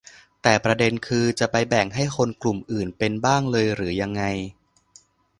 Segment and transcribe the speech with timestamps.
[0.41, 4.23] แต่ประเด็นคือ จะไปแบ่งให้คนกลุ่มอื่นเป็นบ้างเลยหรือยังไง